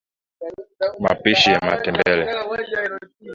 [1.03, 2.25] mapishi ya matembele